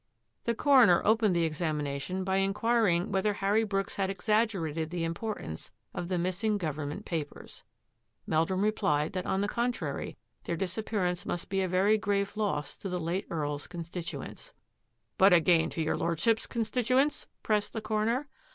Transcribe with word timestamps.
The 0.45 0.55
coroner 0.55 1.03
opened 1.05 1.35
the 1.35 1.43
examination 1.43 2.23
by 2.23 2.37
in 2.37 2.55
quiring 2.55 3.11
whether 3.11 3.33
Harry 3.33 3.63
Brooks 3.63 3.97
had 3.97 4.09
exaggerated 4.09 4.89
the 4.89 5.03
importance 5.03 5.69
of 5.93 6.07
the 6.07 6.17
missing 6.17 6.57
government 6.57 7.05
papers. 7.05 7.63
Meldrum 8.25 8.61
replied 8.63 9.13
that 9.13 9.27
on 9.27 9.41
the 9.41 9.47
contrary 9.47 10.17
their 10.45 10.55
dis 10.57 10.75
appearance 10.75 11.23
must 11.23 11.49
be 11.49 11.61
a 11.61 11.67
very 11.67 11.99
grave 11.99 12.35
loss 12.35 12.75
to 12.77 12.89
the 12.89 12.99
late 12.99 13.29
EarPs 13.29 13.69
constituents." 13.69 14.55
But 15.19 15.33
a 15.33 15.39
gain 15.39 15.69
to 15.69 15.83
your 15.83 15.97
Lordship's 15.97 16.47
constituents? 16.47 17.27
'* 17.33 17.43
pressed 17.43 17.73
the 17.73 17.79
coroner. 17.81 18.27